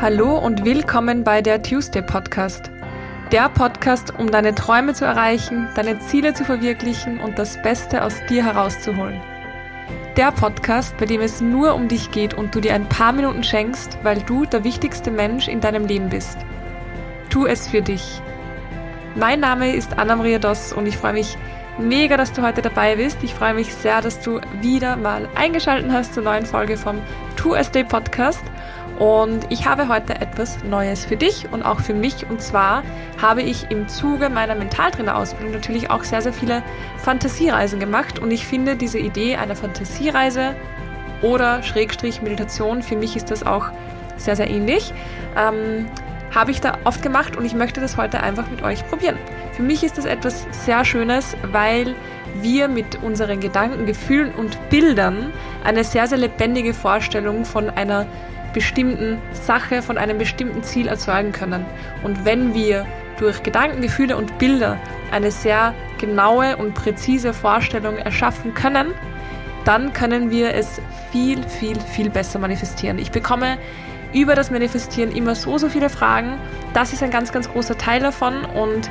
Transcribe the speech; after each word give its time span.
Hallo 0.00 0.38
und 0.38 0.64
willkommen 0.64 1.24
bei 1.24 1.42
der 1.42 1.60
Tuesday 1.60 2.02
Podcast. 2.02 2.70
Der 3.32 3.48
Podcast, 3.48 4.14
um 4.16 4.30
deine 4.30 4.54
Träume 4.54 4.94
zu 4.94 5.04
erreichen, 5.04 5.66
deine 5.74 5.98
Ziele 5.98 6.34
zu 6.34 6.44
verwirklichen 6.44 7.18
und 7.18 7.36
das 7.36 7.60
Beste 7.62 8.04
aus 8.04 8.14
dir 8.28 8.44
herauszuholen. 8.44 9.20
Der 10.16 10.30
Podcast, 10.30 10.96
bei 10.98 11.06
dem 11.06 11.20
es 11.20 11.40
nur 11.40 11.74
um 11.74 11.88
dich 11.88 12.12
geht 12.12 12.32
und 12.32 12.54
du 12.54 12.60
dir 12.60 12.74
ein 12.74 12.88
paar 12.88 13.12
Minuten 13.12 13.42
schenkst, 13.42 13.98
weil 14.04 14.22
du 14.22 14.46
der 14.46 14.62
wichtigste 14.62 15.10
Mensch 15.10 15.48
in 15.48 15.60
deinem 15.60 15.84
Leben 15.84 16.10
bist. 16.10 16.38
Tu 17.28 17.46
es 17.46 17.66
für 17.66 17.82
dich. 17.82 18.22
Mein 19.16 19.40
Name 19.40 19.74
ist 19.74 19.98
Anna-Maria 19.98 20.38
Doss 20.38 20.72
und 20.72 20.86
ich 20.86 20.96
freue 20.96 21.14
mich 21.14 21.36
mega, 21.76 22.16
dass 22.16 22.32
du 22.32 22.42
heute 22.42 22.62
dabei 22.62 22.94
bist. 22.94 23.18
Ich 23.24 23.34
freue 23.34 23.54
mich 23.54 23.74
sehr, 23.74 24.00
dass 24.00 24.20
du 24.20 24.40
wieder 24.60 24.94
mal 24.94 25.28
eingeschaltet 25.34 25.90
hast 25.90 26.14
zur 26.14 26.22
neuen 26.22 26.46
Folge 26.46 26.76
vom 26.76 27.00
2SD 27.36 27.82
Podcast. 27.82 28.44
Und 28.98 29.46
ich 29.48 29.66
habe 29.66 29.86
heute 29.86 30.20
etwas 30.20 30.64
Neues 30.64 31.04
für 31.04 31.16
dich 31.16 31.46
und 31.52 31.62
auch 31.62 31.80
für 31.80 31.94
mich. 31.94 32.28
Und 32.28 32.42
zwar 32.42 32.82
habe 33.22 33.42
ich 33.42 33.70
im 33.70 33.86
Zuge 33.86 34.28
meiner 34.28 34.56
Mentaltrainerausbildung 34.56 35.52
natürlich 35.52 35.88
auch 35.90 36.02
sehr, 36.02 36.20
sehr 36.20 36.32
viele 36.32 36.64
Fantasiereisen 36.98 37.78
gemacht. 37.78 38.18
Und 38.18 38.32
ich 38.32 38.44
finde 38.44 38.74
diese 38.74 38.98
Idee 38.98 39.36
einer 39.36 39.54
Fantasiereise 39.54 40.56
oder 41.22 41.62
Schrägstrich 41.62 42.22
Meditation, 42.22 42.82
für 42.82 42.96
mich 42.96 43.16
ist 43.16 43.30
das 43.30 43.44
auch 43.44 43.66
sehr, 44.16 44.34
sehr 44.34 44.50
ähnlich. 44.50 44.92
Ähm, 45.36 45.86
habe 46.34 46.50
ich 46.50 46.60
da 46.60 46.76
oft 46.84 47.00
gemacht 47.02 47.36
und 47.36 47.44
ich 47.44 47.54
möchte 47.54 47.80
das 47.80 47.96
heute 47.96 48.20
einfach 48.20 48.50
mit 48.50 48.62
euch 48.62 48.86
probieren. 48.88 49.16
Für 49.52 49.62
mich 49.62 49.82
ist 49.82 49.96
das 49.96 50.04
etwas 50.04 50.46
sehr 50.50 50.84
Schönes, 50.84 51.36
weil 51.52 51.94
wir 52.42 52.68
mit 52.68 53.02
unseren 53.02 53.40
Gedanken, 53.40 53.86
Gefühlen 53.86 54.32
und 54.34 54.58
Bildern 54.68 55.32
eine 55.64 55.84
sehr, 55.84 56.06
sehr 56.06 56.18
lebendige 56.18 56.74
Vorstellung 56.74 57.44
von 57.44 57.70
einer 57.70 58.06
bestimmten 58.52 59.18
Sache, 59.32 59.82
von 59.82 59.98
einem 59.98 60.18
bestimmten 60.18 60.62
Ziel 60.62 60.88
erzeugen 60.88 61.32
können. 61.32 61.64
Und 62.02 62.24
wenn 62.24 62.54
wir 62.54 62.86
durch 63.18 63.42
Gedanken, 63.42 63.82
Gefühle 63.82 64.16
und 64.16 64.38
Bilder 64.38 64.78
eine 65.10 65.30
sehr 65.30 65.74
genaue 65.98 66.56
und 66.56 66.74
präzise 66.74 67.32
Vorstellung 67.34 67.96
erschaffen 67.96 68.54
können, 68.54 68.94
dann 69.64 69.92
können 69.92 70.30
wir 70.30 70.54
es 70.54 70.80
viel, 71.12 71.42
viel, 71.42 71.78
viel 71.80 72.10
besser 72.10 72.38
manifestieren. 72.38 72.98
Ich 72.98 73.10
bekomme 73.10 73.58
über 74.14 74.34
das 74.34 74.50
Manifestieren 74.50 75.12
immer 75.12 75.34
so, 75.34 75.58
so 75.58 75.68
viele 75.68 75.90
Fragen. 75.90 76.38
Das 76.72 76.92
ist 76.92 77.02
ein 77.02 77.10
ganz, 77.10 77.32
ganz 77.32 77.50
großer 77.50 77.76
Teil 77.76 78.00
davon 78.00 78.44
und 78.44 78.90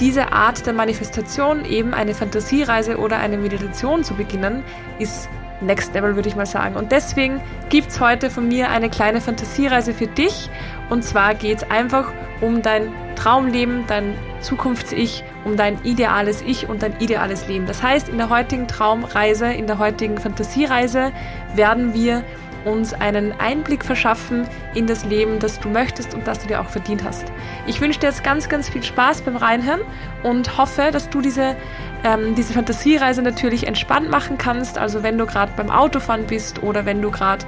diese 0.00 0.32
Art 0.32 0.64
der 0.64 0.72
Manifestation, 0.72 1.64
eben 1.64 1.92
eine 1.92 2.14
Fantasiereise 2.14 2.98
oder 2.98 3.18
eine 3.18 3.36
Meditation 3.36 4.04
zu 4.04 4.14
beginnen, 4.14 4.62
ist 5.00 5.28
Next 5.60 5.94
Level, 5.94 6.14
würde 6.14 6.28
ich 6.28 6.36
mal 6.36 6.46
sagen. 6.46 6.76
Und 6.76 6.92
deswegen 6.92 7.40
gibt 7.68 7.88
es 7.88 8.00
heute 8.00 8.30
von 8.30 8.46
mir 8.46 8.70
eine 8.70 8.88
kleine 8.90 9.20
Fantasiereise 9.20 9.92
für 9.92 10.06
dich. 10.06 10.50
Und 10.88 11.04
zwar 11.04 11.34
geht 11.34 11.58
es 11.58 11.70
einfach 11.70 12.12
um 12.40 12.62
dein 12.62 12.92
Traumleben, 13.16 13.84
dein 13.88 14.14
Zukunfts-Ich, 14.40 15.24
um 15.44 15.56
dein 15.56 15.82
ideales 15.82 16.42
Ich 16.42 16.68
und 16.68 16.82
dein 16.82 16.98
ideales 17.00 17.48
Leben. 17.48 17.66
Das 17.66 17.82
heißt, 17.82 18.08
in 18.08 18.18
der 18.18 18.28
heutigen 18.28 18.68
Traumreise, 18.68 19.46
in 19.46 19.66
der 19.66 19.78
heutigen 19.78 20.18
Fantasiereise 20.18 21.12
werden 21.54 21.94
wir 21.94 22.22
uns 22.68 22.92
einen 22.94 23.32
Einblick 23.38 23.84
verschaffen 23.84 24.46
in 24.74 24.86
das 24.86 25.04
Leben, 25.04 25.38
das 25.38 25.58
du 25.60 25.68
möchtest 25.68 26.14
und 26.14 26.26
das 26.26 26.40
du 26.40 26.48
dir 26.48 26.60
auch 26.60 26.68
verdient 26.68 27.04
hast. 27.04 27.24
Ich 27.66 27.80
wünsche 27.80 28.00
dir 28.00 28.08
jetzt 28.08 28.24
ganz, 28.24 28.48
ganz 28.48 28.68
viel 28.68 28.82
Spaß 28.82 29.22
beim 29.22 29.36
Reinhören 29.36 29.80
und 30.22 30.56
hoffe, 30.58 30.90
dass 30.92 31.10
du 31.10 31.20
diese, 31.20 31.56
ähm, 32.04 32.34
diese 32.34 32.52
Fantasiereise 32.52 33.22
natürlich 33.22 33.66
entspannt 33.66 34.10
machen 34.10 34.38
kannst. 34.38 34.78
Also 34.78 35.02
wenn 35.02 35.18
du 35.18 35.26
gerade 35.26 35.52
beim 35.56 35.70
Autofahren 35.70 36.26
bist 36.26 36.62
oder 36.62 36.86
wenn 36.86 37.02
du 37.02 37.10
gerade 37.10 37.44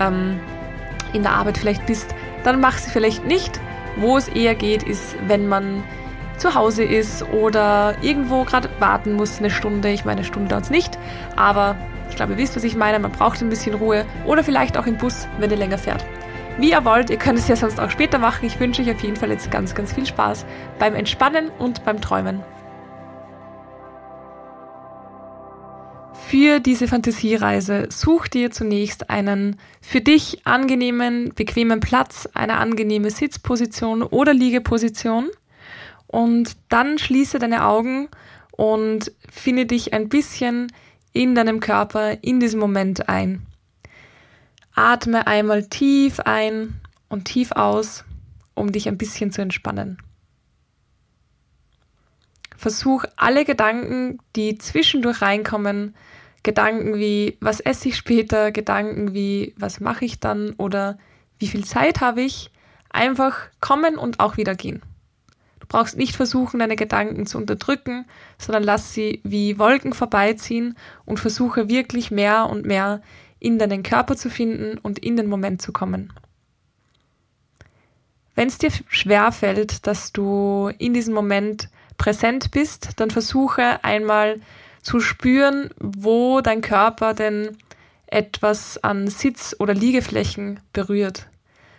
ähm, 0.00 0.40
in 1.12 1.22
der 1.22 1.32
Arbeit 1.32 1.58
vielleicht 1.58 1.86
bist, 1.86 2.14
dann 2.42 2.60
mach 2.60 2.78
sie 2.78 2.90
vielleicht 2.90 3.24
nicht. 3.24 3.60
Wo 3.96 4.16
es 4.16 4.28
eher 4.28 4.56
geht, 4.56 4.82
ist, 4.82 5.14
wenn 5.28 5.46
man 5.46 5.84
zu 6.36 6.54
Hause 6.54 6.82
ist 6.82 7.22
oder 7.30 7.94
irgendwo 8.02 8.44
gerade 8.44 8.68
warten 8.80 9.12
muss 9.12 9.38
eine 9.38 9.50
Stunde. 9.50 9.90
Ich 9.90 10.04
meine, 10.04 10.18
eine 10.18 10.26
Stunde 10.26 10.48
dauert 10.48 10.64
es 10.64 10.70
nicht, 10.70 10.98
aber 11.36 11.76
ich 12.14 12.16
glaube, 12.16 12.34
ihr 12.34 12.38
wisst, 12.38 12.54
was 12.54 12.62
ich 12.62 12.76
meine. 12.76 13.00
Man 13.00 13.10
braucht 13.10 13.42
ein 13.42 13.48
bisschen 13.48 13.74
Ruhe 13.74 14.06
oder 14.24 14.44
vielleicht 14.44 14.78
auch 14.78 14.86
im 14.86 14.96
Bus, 14.96 15.26
wenn 15.40 15.50
ihr 15.50 15.56
länger 15.56 15.78
fährt. 15.78 16.04
Wie 16.58 16.70
ihr 16.70 16.84
wollt, 16.84 17.10
ihr 17.10 17.16
könnt 17.16 17.40
es 17.40 17.48
ja 17.48 17.56
sonst 17.56 17.80
auch 17.80 17.90
später 17.90 18.18
machen. 18.18 18.46
Ich 18.46 18.60
wünsche 18.60 18.82
euch 18.82 18.90
auf 18.92 19.02
jeden 19.02 19.16
Fall 19.16 19.30
jetzt 19.30 19.50
ganz, 19.50 19.74
ganz 19.74 19.92
viel 19.92 20.06
Spaß 20.06 20.46
beim 20.78 20.94
Entspannen 20.94 21.50
und 21.58 21.84
beim 21.84 22.00
Träumen. 22.00 22.40
Für 26.28 26.60
diese 26.60 26.86
Fantasiereise 26.86 27.88
such 27.90 28.28
dir 28.28 28.52
zunächst 28.52 29.10
einen 29.10 29.56
für 29.80 30.00
dich 30.00 30.46
angenehmen, 30.46 31.32
bequemen 31.34 31.80
Platz, 31.80 32.28
eine 32.32 32.58
angenehme 32.58 33.10
Sitzposition 33.10 34.04
oder 34.04 34.32
Liegeposition 34.32 35.30
und 36.06 36.56
dann 36.68 36.96
schließe 36.98 37.40
deine 37.40 37.66
Augen 37.66 38.08
und 38.52 39.10
finde 39.28 39.66
dich 39.66 39.92
ein 39.92 40.08
bisschen 40.08 40.68
in 41.14 41.34
deinem 41.34 41.60
Körper 41.60 42.22
in 42.22 42.40
diesem 42.40 42.60
Moment 42.60 43.08
ein. 43.08 43.46
Atme 44.74 45.26
einmal 45.26 45.66
tief 45.68 46.20
ein 46.20 46.80
und 47.08 47.24
tief 47.24 47.52
aus, 47.52 48.04
um 48.54 48.72
dich 48.72 48.88
ein 48.88 48.98
bisschen 48.98 49.30
zu 49.32 49.40
entspannen. 49.40 49.98
Versuch 52.56 53.04
alle 53.16 53.44
Gedanken, 53.44 54.18
die 54.36 54.58
zwischendurch 54.58 55.22
reinkommen, 55.22 55.94
Gedanken 56.42 56.94
wie, 56.96 57.38
was 57.40 57.60
esse 57.60 57.88
ich 57.88 57.96
später, 57.96 58.52
Gedanken 58.52 59.14
wie, 59.14 59.54
was 59.56 59.80
mache 59.80 60.04
ich 60.04 60.18
dann 60.18 60.54
oder 60.54 60.98
wie 61.38 61.46
viel 61.46 61.64
Zeit 61.64 62.00
habe 62.00 62.22
ich, 62.22 62.50
einfach 62.90 63.38
kommen 63.60 63.96
und 63.96 64.18
auch 64.18 64.36
wieder 64.36 64.54
gehen. 64.54 64.82
Du 65.64 65.68
brauchst 65.68 65.96
nicht 65.96 66.14
versuchen, 66.14 66.60
deine 66.60 66.76
Gedanken 66.76 67.24
zu 67.24 67.38
unterdrücken, 67.38 68.04
sondern 68.36 68.64
lass 68.64 68.92
sie 68.92 69.20
wie 69.24 69.58
Wolken 69.58 69.94
vorbeiziehen 69.94 70.76
und 71.06 71.20
versuche 71.20 71.70
wirklich 71.70 72.10
mehr 72.10 72.50
und 72.50 72.66
mehr 72.66 73.00
in 73.38 73.58
deinen 73.58 73.82
Körper 73.82 74.14
zu 74.14 74.28
finden 74.28 74.76
und 74.76 74.98
in 74.98 75.16
den 75.16 75.26
Moment 75.26 75.62
zu 75.62 75.72
kommen. 75.72 76.12
Wenn 78.34 78.48
es 78.48 78.58
dir 78.58 78.70
schwer 78.88 79.32
fällt, 79.32 79.86
dass 79.86 80.12
du 80.12 80.70
in 80.76 80.92
diesem 80.92 81.14
Moment 81.14 81.70
präsent 81.96 82.50
bist, 82.50 83.00
dann 83.00 83.10
versuche 83.10 83.82
einmal 83.82 84.40
zu 84.82 85.00
spüren, 85.00 85.70
wo 85.78 86.42
dein 86.42 86.60
Körper 86.60 87.14
denn 87.14 87.56
etwas 88.06 88.84
an 88.84 89.08
Sitz- 89.08 89.56
oder 89.58 89.72
Liegeflächen 89.72 90.60
berührt. 90.74 91.26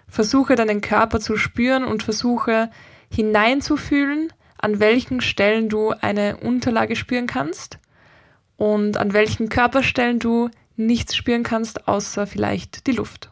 Versuche 0.07 0.55
deinen 0.55 0.81
Körper 0.81 1.19
zu 1.19 1.37
spüren 1.37 1.83
und 1.83 2.01
versuche 2.01 2.71
hineinzufühlen, 3.09 4.31
an 4.57 4.79
welchen 4.79 5.21
Stellen 5.21 5.69
du 5.69 5.91
eine 5.91 6.37
Unterlage 6.37 6.95
spüren 6.95 7.27
kannst 7.27 7.79
und 8.57 8.97
an 8.97 9.13
welchen 9.13 9.49
Körperstellen 9.49 10.19
du 10.19 10.49
nichts 10.75 11.15
spüren 11.15 11.43
kannst, 11.43 11.87
außer 11.87 12.27
vielleicht 12.27 12.87
die 12.87 12.93
Luft. 12.93 13.31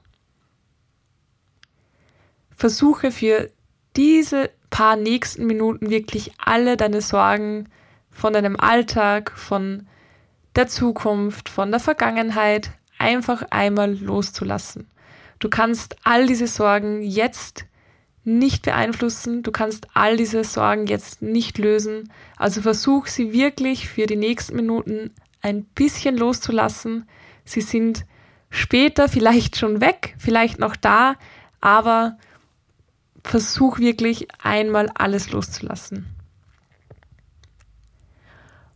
Versuche 2.56 3.12
für 3.12 3.50
diese 3.96 4.52
paar 4.70 4.96
nächsten 4.96 5.46
Minuten 5.46 5.90
wirklich 5.90 6.32
alle 6.38 6.78
deine 6.78 7.02
Sorgen 7.02 7.70
von 8.10 8.34
deinem 8.34 8.60
Alltag, 8.60 9.32
von 9.36 9.88
der 10.56 10.68
Zukunft, 10.68 11.50
von 11.50 11.72
der 11.72 11.80
Vergangenheit 11.80 12.72
einfach 12.98 13.44
einmal 13.50 13.96
loszulassen. 13.96 14.88
Du 15.40 15.50
kannst 15.50 15.98
all 16.04 16.26
diese 16.26 16.48
Sorgen 16.48 17.02
jetzt 17.02 17.66
nicht 18.24 18.64
beeinflussen. 18.64 19.44
Du 19.44 19.52
kannst 19.52 19.88
all 19.94 20.18
diese 20.18 20.44
Sorgen 20.44 20.88
jetzt 20.88 21.22
nicht 21.22 21.58
lösen. 21.58 22.12
Also 22.38 22.62
versuch 22.62 23.08
sie 23.08 23.34
wirklich 23.34 23.90
für 23.90 24.06
die 24.06 24.16
nächsten 24.16 24.56
Minuten 24.56 25.12
ein 25.42 25.66
bisschen 25.66 26.18
loszulassen. 26.18 27.08
Sie 27.44 27.62
sind 27.62 28.06
später 28.50 29.10
vielleicht 29.10 29.58
schon 29.58 29.82
weg, 29.82 30.16
vielleicht 30.18 30.60
noch 30.60 30.76
da, 30.76 31.16
aber 31.60 32.18
versuch 33.24 33.80
wirklich 33.80 34.28
einmal 34.42 34.90
alles 34.96 35.32
loszulassen. 35.32 36.08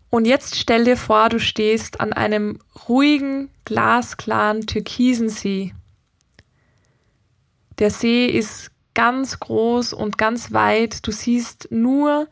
Und 0.10 0.25
jetzt 0.25 0.56
stell 0.56 0.86
dir 0.86 0.98
vor, 0.98 1.30
du 1.30 1.39
stehst 1.39 2.00
an 2.00 2.13
einem 2.13 2.60
ruhigen, 2.88 3.50
glasklaren, 3.66 4.66
türkisen 4.66 5.30
See. 5.30 5.74
Der 7.80 7.92
See 7.92 8.25
ist 8.25 8.71
ganz 8.97 9.39
groß 9.39 9.94
und 9.94 10.17
ganz 10.17 10.53
weit. 10.53 11.05
Du 11.05 11.11
siehst 11.11 11.67
nur 11.69 12.27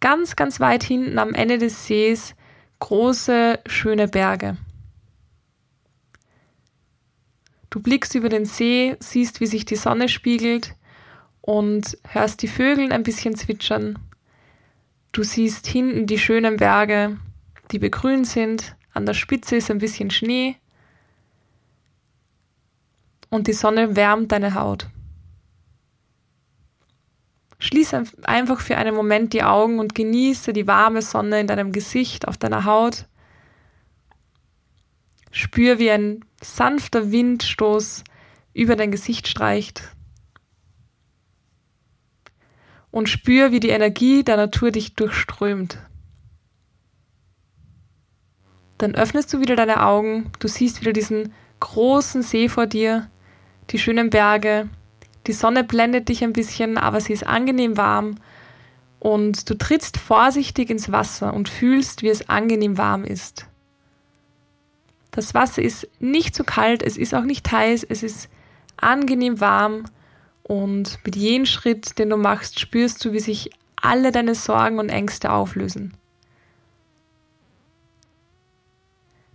ganz, 0.00 0.34
ganz 0.34 0.58
weit 0.58 0.82
hinten 0.82 1.18
am 1.18 1.34
Ende 1.34 1.58
des 1.58 1.84
Sees 1.84 2.34
große, 2.78 3.58
schöne 3.66 4.08
Berge. 4.08 4.56
Du 7.68 7.82
blickst 7.82 8.14
über 8.14 8.30
den 8.30 8.46
See, 8.46 8.96
siehst, 8.98 9.42
wie 9.42 9.46
sich 9.46 9.66
die 9.66 9.76
Sonne 9.76 10.08
spiegelt 10.08 10.74
und 11.42 11.98
hörst 12.08 12.40
die 12.40 12.48
Vögel 12.48 12.92
ein 12.92 13.02
bisschen 13.02 13.36
zwitschern. 13.36 13.98
Du 15.12 15.22
siehst 15.22 15.66
hinten 15.66 16.06
die 16.06 16.18
schönen 16.18 16.56
Berge, 16.56 17.18
die 17.72 17.78
begrünt 17.78 18.26
sind. 18.26 18.74
An 18.94 19.04
der 19.04 19.12
Spitze 19.12 19.56
ist 19.56 19.70
ein 19.70 19.78
bisschen 19.78 20.10
Schnee. 20.10 20.56
Und 23.28 23.48
die 23.48 23.52
Sonne 23.52 23.96
wärmt 23.96 24.32
deine 24.32 24.54
Haut. 24.54 24.88
Schließ 27.70 27.94
einfach 28.24 28.60
für 28.60 28.76
einen 28.76 28.96
Moment 28.96 29.32
die 29.32 29.44
Augen 29.44 29.78
und 29.78 29.94
genieße 29.94 30.52
die 30.52 30.66
warme 30.66 31.02
Sonne 31.02 31.38
in 31.38 31.46
deinem 31.46 31.70
Gesicht, 31.70 32.26
auf 32.26 32.36
deiner 32.36 32.64
Haut. 32.64 33.06
Spür, 35.30 35.78
wie 35.78 35.92
ein 35.92 36.24
sanfter 36.42 37.12
Windstoß 37.12 38.02
über 38.54 38.74
dein 38.74 38.90
Gesicht 38.90 39.28
streicht. 39.28 39.82
Und 42.90 43.08
spür, 43.08 43.52
wie 43.52 43.60
die 43.60 43.68
Energie 43.68 44.24
der 44.24 44.36
Natur 44.36 44.72
dich 44.72 44.96
durchströmt. 44.96 45.78
Dann 48.78 48.96
öffnest 48.96 49.32
du 49.32 49.38
wieder 49.38 49.54
deine 49.54 49.84
Augen, 49.86 50.32
du 50.40 50.48
siehst 50.48 50.80
wieder 50.80 50.92
diesen 50.92 51.32
großen 51.60 52.22
See 52.22 52.48
vor 52.48 52.66
dir, 52.66 53.08
die 53.70 53.78
schönen 53.78 54.10
Berge, 54.10 54.68
die 55.26 55.32
Sonne 55.32 55.64
blendet 55.64 56.08
dich 56.08 56.24
ein 56.24 56.32
bisschen, 56.32 56.78
aber 56.78 57.00
sie 57.00 57.12
ist 57.12 57.26
angenehm 57.26 57.76
warm 57.76 58.16
und 58.98 59.48
du 59.48 59.54
trittst 59.54 59.98
vorsichtig 59.98 60.70
ins 60.70 60.92
Wasser 60.92 61.34
und 61.34 61.48
fühlst, 61.48 62.02
wie 62.02 62.08
es 62.08 62.28
angenehm 62.28 62.78
warm 62.78 63.04
ist. 63.04 63.46
Das 65.10 65.34
Wasser 65.34 65.62
ist 65.62 65.88
nicht 65.98 66.34
zu 66.34 66.44
kalt, 66.44 66.82
es 66.82 66.96
ist 66.96 67.14
auch 67.14 67.24
nicht 67.24 67.50
heiß, 67.50 67.84
es 67.88 68.02
ist 68.02 68.28
angenehm 68.76 69.40
warm 69.40 69.84
und 70.42 70.98
mit 71.04 71.16
jedem 71.16 71.46
Schritt, 71.46 71.98
den 71.98 72.10
du 72.10 72.16
machst, 72.16 72.60
spürst 72.60 73.04
du, 73.04 73.12
wie 73.12 73.20
sich 73.20 73.50
alle 73.76 74.12
deine 74.12 74.34
Sorgen 74.34 74.78
und 74.78 74.88
Ängste 74.88 75.32
auflösen. 75.32 75.94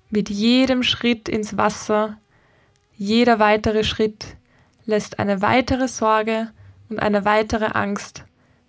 Mit 0.09 0.29
jedem 0.29 0.83
Schritt 0.83 1.27
ins 1.27 1.57
Wasser, 1.57 2.17
jeder 2.95 3.39
weitere 3.39 3.83
Schritt 3.83 4.37
lässt 4.85 5.19
eine 5.19 5.41
weitere 5.41 5.87
Sorge 5.87 6.51
und 6.89 6.99
eine 6.99 7.25
weitere 7.25 7.65
Angst 7.65 8.23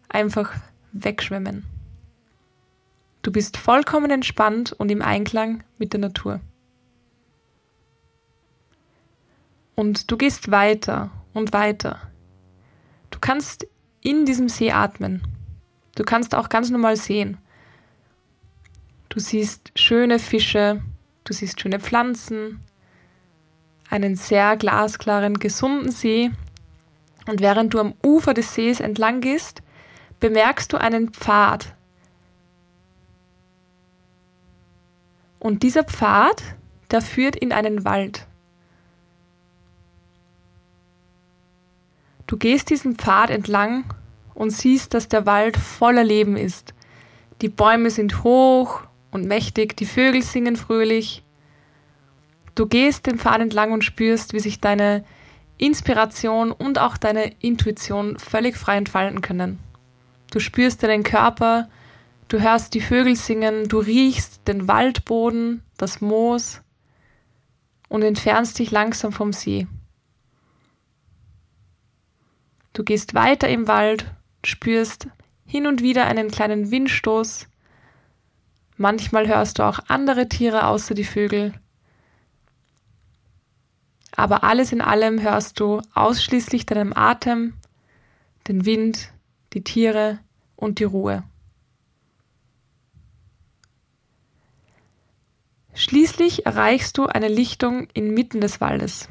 einfach 0.09 0.53
wegschwemmen. 0.93 1.65
Du 3.23 3.33
bist 3.33 3.57
vollkommen 3.57 4.11
entspannt 4.11 4.73
und 4.73 4.91
im 4.91 5.03
Einklang 5.03 5.65
mit 5.79 5.93
der 5.93 6.01
Natur. 6.01 6.41
Und 9.75 10.11
du 10.11 10.17
gehst 10.17 10.51
weiter 10.51 11.11
und 11.35 11.53
weiter. 11.53 12.01
Du 13.11 13.19
kannst 13.21 13.67
in 14.01 14.25
diesem 14.25 14.49
See 14.49 14.71
atmen. 14.71 15.23
Du 15.97 16.05
kannst 16.05 16.35
auch 16.35 16.49
ganz 16.49 16.71
normal 16.71 16.97
sehen. 16.97 17.39
Du 19.09 19.21
siehst 19.21 19.73
schöne 19.75 20.19
Fische, 20.19 20.83
du 21.25 21.33
siehst 21.33 21.61
schöne 21.61 21.81
Pflanzen, 21.81 22.61
einen 23.91 24.17
sehr 24.17 24.57
glasklaren, 24.57 25.39
gesunden 25.39 25.91
See. 25.91 26.31
Und 27.27 27.41
während 27.41 27.75
du 27.75 27.81
am 27.81 27.95
Ufer 28.05 28.35
des 28.35 28.55
Sees 28.55 28.81
entlang 28.81 29.21
gehst, 29.21 29.63
bemerkst 30.21 30.73
du 30.73 30.77
einen 30.77 31.11
Pfad. 31.11 31.75
Und 35.39 35.63
dieser 35.63 35.85
Pfad, 35.85 36.43
der 36.91 37.03
führt 37.03 37.37
in 37.37 37.53
einen 37.53 37.85
Wald. 37.85 38.27
Du 42.27 42.37
gehst 42.37 42.71
diesen 42.71 42.97
Pfad 42.97 43.31
entlang 43.31 43.85
und 44.35 44.51
siehst, 44.51 44.95
dass 44.95 45.09
der 45.09 45.27
Wald 45.27 45.57
voller 45.57 46.05
Leben 46.05 46.37
ist. 46.37 46.75
Die 47.41 47.49
Bäume 47.49 47.91
sind 47.91 48.25
hoch 48.25 48.83
und 49.11 49.27
mächtig, 49.27 49.77
die 49.77 49.87
Vögel 49.87 50.23
singen 50.23 50.57
fröhlich. 50.57 51.23
Du 52.57 52.67
gehst 52.67 53.07
den 53.07 53.19
Pfad 53.19 53.43
entlang 53.43 53.71
und 53.71 53.85
spürst, 53.85 54.33
wie 54.33 54.41
sich 54.41 54.61
deine 54.61 55.05
Inspiration 55.59 56.51
und 56.51 56.79
auch 56.79 56.97
deine 56.97 57.33
Intuition 57.41 58.19
völlig 58.19 58.57
frei 58.57 58.79
entfalten 58.79 59.21
können. 59.21 59.59
Du 60.31 60.41
spürst 60.41 60.83
deinen 60.83 61.03
Körper, 61.03 61.69
du 62.29 62.41
hörst 62.41 62.73
die 62.73 62.81
Vögel 62.81 63.15
singen, 63.15 63.69
du 63.69 63.79
riechst 63.79 64.49
den 64.49 64.69
Waldboden, 64.69 65.63
das 65.77 66.01
Moos 66.01 66.63
und 67.89 68.03
entfernst 68.03 68.59
dich 68.59 68.71
langsam 68.71 69.13
vom 69.13 69.35
See. 69.35 69.67
Du 72.73 72.85
gehst 72.85 73.15
weiter 73.15 73.49
im 73.49 73.69
Wald, 73.69 74.07
spürst 74.45 75.09
hin 75.45 75.67
und 75.67 75.83
wieder 75.83 76.07
einen 76.07 76.31
kleinen 76.31 76.71
Windstoß. 76.71 77.49
Manchmal 78.79 79.29
hörst 79.29 79.59
du 79.59 79.63
auch 79.63 79.79
andere 79.89 80.29
Tiere 80.29 80.67
außer 80.67 80.95
die 80.95 81.05
Vögel. 81.05 81.53
Aber 84.17 84.43
alles 84.45 84.73
in 84.73 84.81
allem 84.81 85.21
hörst 85.21 85.61
du 85.61 85.83
ausschließlich 85.95 86.65
deinem 86.65 86.95
Atem, 86.95 87.53
den 88.49 88.65
Wind, 88.65 89.13
die 89.53 89.63
Tiere 89.63 90.19
und 90.57 90.79
die 90.79 90.85
Ruhe. 90.85 91.23
Schließlich 95.75 96.47
erreichst 96.47 96.97
du 96.97 97.05
eine 97.05 97.29
Lichtung 97.29 97.89
inmitten 97.93 98.41
des 98.41 98.63
Waldes. 98.63 99.11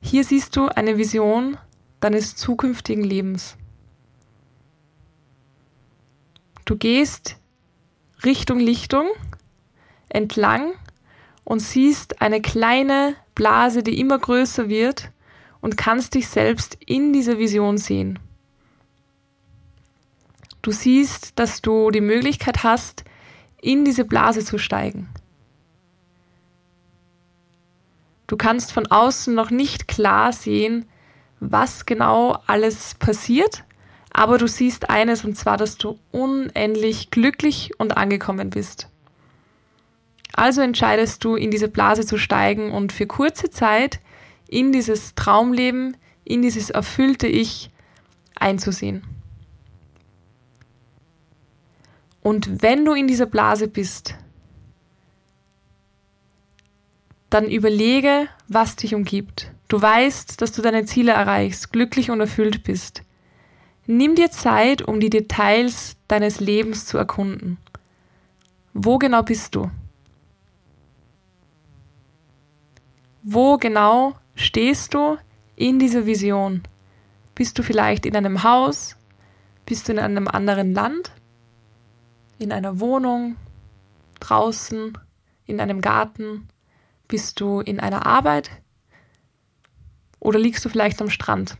Hier 0.00 0.24
siehst 0.24 0.56
du 0.56 0.66
eine 0.66 0.98
Vision 0.98 1.56
deines 2.00 2.34
zukünftigen 2.34 3.04
Lebens. 3.04 3.56
Du 6.64 6.76
gehst 6.76 7.36
Richtung 8.24 8.58
Lichtung 8.58 9.06
entlang 10.10 10.72
und 11.44 11.60
siehst 11.60 12.20
eine 12.20 12.40
kleine 12.40 13.16
Blase, 13.34 13.82
die 13.82 13.98
immer 13.98 14.18
größer 14.18 14.68
wird 14.68 15.10
und 15.60 15.76
kannst 15.76 16.14
dich 16.14 16.28
selbst 16.28 16.76
in 16.86 17.12
dieser 17.12 17.38
Vision 17.38 17.78
sehen. 17.78 18.18
Du 20.62 20.72
siehst, 20.72 21.38
dass 21.38 21.62
du 21.62 21.90
die 21.90 22.02
Möglichkeit 22.02 22.62
hast, 22.62 23.04
in 23.62 23.84
diese 23.84 24.04
Blase 24.04 24.44
zu 24.44 24.58
steigen. 24.58 25.08
Du 28.26 28.36
kannst 28.36 28.72
von 28.72 28.86
außen 28.86 29.34
noch 29.34 29.50
nicht 29.50 29.88
klar 29.88 30.32
sehen, 30.32 30.86
was 31.40 31.86
genau 31.86 32.38
alles 32.46 32.94
passiert, 32.94 33.64
aber 34.12 34.38
du 34.38 34.46
siehst 34.46 34.90
eines, 34.90 35.24
und 35.24 35.36
zwar, 35.36 35.56
dass 35.56 35.78
du 35.78 35.98
unendlich 36.12 37.10
glücklich 37.10 37.72
und 37.78 37.96
angekommen 37.96 38.50
bist. 38.50 38.88
Also 40.32 40.60
entscheidest 40.60 41.24
du, 41.24 41.36
in 41.36 41.50
diese 41.50 41.68
Blase 41.68 42.06
zu 42.06 42.18
steigen 42.18 42.72
und 42.72 42.92
für 42.92 43.06
kurze 43.06 43.50
Zeit 43.50 44.00
in 44.48 44.72
dieses 44.72 45.14
Traumleben, 45.14 45.96
in 46.24 46.42
dieses 46.42 46.70
erfüllte 46.70 47.26
Ich 47.26 47.70
einzusehen. 48.34 49.02
Und 52.22 52.62
wenn 52.62 52.84
du 52.84 52.92
in 52.92 53.06
dieser 53.06 53.26
Blase 53.26 53.68
bist, 53.68 54.14
dann 57.30 57.48
überlege, 57.48 58.28
was 58.48 58.76
dich 58.76 58.94
umgibt. 58.94 59.52
Du 59.68 59.80
weißt, 59.80 60.42
dass 60.42 60.52
du 60.52 60.62
deine 60.62 60.84
Ziele 60.84 61.12
erreichst, 61.12 61.72
glücklich 61.72 62.10
und 62.10 62.20
erfüllt 62.20 62.64
bist. 62.64 63.02
Nimm 63.86 64.16
dir 64.16 64.30
Zeit, 64.30 64.82
um 64.82 65.00
die 65.00 65.10
Details 65.10 65.96
deines 66.08 66.40
Lebens 66.40 66.86
zu 66.86 66.98
erkunden. 66.98 67.56
Wo 68.74 68.98
genau 68.98 69.22
bist 69.22 69.54
du? 69.54 69.70
Wo 73.22 73.58
genau 73.58 74.14
stehst 74.34 74.94
du 74.94 75.18
in 75.54 75.78
dieser 75.78 76.06
Vision? 76.06 76.62
Bist 77.34 77.58
du 77.58 77.62
vielleicht 77.62 78.06
in 78.06 78.16
einem 78.16 78.42
Haus? 78.42 78.96
Bist 79.66 79.88
du 79.88 79.92
in 79.92 79.98
einem 79.98 80.26
anderen 80.26 80.72
Land? 80.72 81.12
In 82.38 82.50
einer 82.50 82.80
Wohnung? 82.80 83.36
Draußen? 84.20 84.96
In 85.44 85.60
einem 85.60 85.82
Garten? 85.82 86.48
Bist 87.08 87.40
du 87.40 87.60
in 87.60 87.78
einer 87.78 88.06
Arbeit? 88.06 88.50
Oder 90.18 90.38
liegst 90.38 90.64
du 90.64 90.70
vielleicht 90.70 91.02
am 91.02 91.10
Strand? 91.10 91.58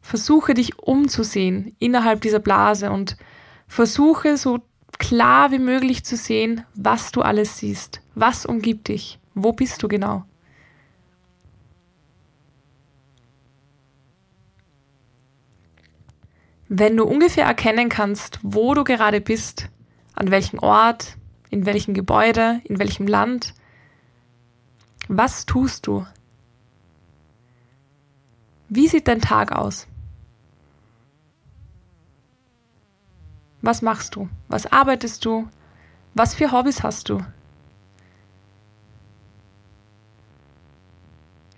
Versuche 0.00 0.54
dich 0.54 0.78
umzusehen 0.78 1.76
innerhalb 1.78 2.22
dieser 2.22 2.38
Blase 2.38 2.90
und 2.90 3.18
versuche 3.66 4.38
so 4.38 4.60
klar 4.98 5.50
wie 5.52 5.58
möglich 5.58 6.04
zu 6.04 6.16
sehen, 6.16 6.64
was 6.74 7.12
du 7.12 7.22
alles 7.22 7.58
siehst, 7.58 8.00
was 8.14 8.46
umgibt 8.46 8.88
dich, 8.88 9.18
wo 9.34 9.52
bist 9.52 9.82
du 9.82 9.88
genau. 9.88 10.24
Wenn 16.68 16.96
du 16.96 17.04
ungefähr 17.04 17.46
erkennen 17.46 17.88
kannst, 17.88 18.40
wo 18.42 18.74
du 18.74 18.84
gerade 18.84 19.22
bist, 19.22 19.68
an 20.14 20.30
welchem 20.30 20.58
Ort, 20.58 21.16
in 21.48 21.64
welchem 21.64 21.94
Gebäude, 21.94 22.60
in 22.64 22.78
welchem 22.78 23.06
Land? 23.06 23.54
Was 25.08 25.46
tust 25.46 25.86
du? 25.86 26.06
Wie 28.68 28.88
sieht 28.88 29.08
dein 29.08 29.22
Tag 29.22 29.52
aus? 29.52 29.86
Was 33.62 33.82
machst 33.82 34.14
du? 34.14 34.28
Was 34.48 34.66
arbeitest 34.66 35.24
du? 35.24 35.48
Was 36.14 36.34
für 36.34 36.52
Hobbys 36.52 36.82
hast 36.82 37.08
du? 37.08 37.24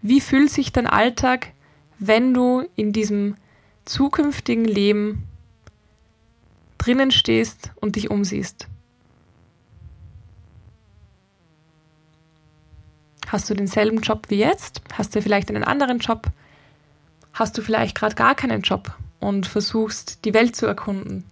Wie 0.02 0.20
fühlt 0.20 0.50
sich 0.50 0.72
dein 0.72 0.86
Alltag, 0.86 1.52
wenn 1.98 2.32
du 2.32 2.66
in 2.74 2.92
diesem 2.92 3.36
zukünftigen 3.84 4.64
Leben 4.64 5.28
drinnen 6.78 7.10
stehst 7.10 7.70
und 7.76 7.96
dich 7.96 8.10
umsiehst? 8.10 8.66
Hast 13.26 13.48
du 13.48 13.54
denselben 13.54 14.00
Job 14.00 14.26
wie 14.28 14.38
jetzt? 14.38 14.80
Hast 14.94 15.14
du 15.14 15.22
vielleicht 15.22 15.50
einen 15.50 15.64
anderen 15.64 15.98
Job? 15.98 16.26
Hast 17.32 17.56
du 17.56 17.62
vielleicht 17.62 17.94
gerade 17.94 18.16
gar 18.16 18.34
keinen 18.34 18.62
Job 18.62 18.96
und 19.20 19.46
versuchst 19.46 20.24
die 20.24 20.34
Welt 20.34 20.56
zu 20.56 20.66
erkunden? 20.66 21.24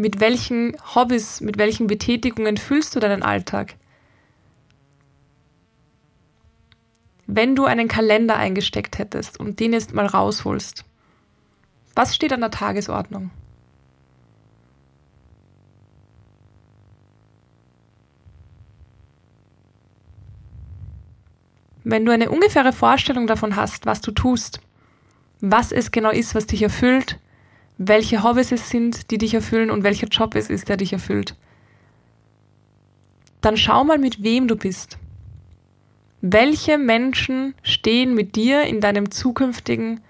Mit 0.00 0.18
welchen 0.18 0.78
Hobbys, 0.94 1.42
mit 1.42 1.58
welchen 1.58 1.86
Betätigungen 1.86 2.56
füllst 2.56 2.96
du 2.96 3.00
deinen 3.00 3.22
Alltag? 3.22 3.74
Wenn 7.26 7.54
du 7.54 7.66
einen 7.66 7.86
Kalender 7.86 8.36
eingesteckt 8.36 8.96
hättest 8.96 9.38
und 9.38 9.60
den 9.60 9.74
jetzt 9.74 9.92
mal 9.92 10.06
rausholst, 10.06 10.86
was 11.94 12.14
steht 12.14 12.32
an 12.32 12.40
der 12.40 12.50
Tagesordnung? 12.50 13.30
Wenn 21.84 22.06
du 22.06 22.12
eine 22.12 22.30
ungefähre 22.30 22.72
Vorstellung 22.72 23.26
davon 23.26 23.54
hast, 23.54 23.84
was 23.84 24.00
du 24.00 24.12
tust, 24.12 24.62
was 25.42 25.72
es 25.72 25.90
genau 25.90 26.08
ist, 26.10 26.34
was 26.34 26.46
dich 26.46 26.62
erfüllt, 26.62 27.18
welche 27.82 28.22
Hobbys 28.22 28.52
es 28.52 28.68
sind, 28.68 29.10
die 29.10 29.16
dich 29.16 29.32
erfüllen 29.32 29.70
und 29.70 29.84
welcher 29.84 30.06
Job 30.06 30.34
es 30.34 30.50
ist, 30.50 30.68
der 30.68 30.76
dich 30.76 30.92
erfüllt, 30.92 31.34
dann 33.40 33.56
schau 33.56 33.84
mal, 33.84 33.96
mit 33.96 34.22
wem 34.22 34.48
du 34.48 34.54
bist. 34.54 34.98
Welche 36.20 36.76
Menschen 36.76 37.54
stehen 37.62 38.14
mit 38.14 38.36
dir 38.36 38.64
in 38.64 38.82
deinem 38.82 39.10
zukünftigen 39.10 40.00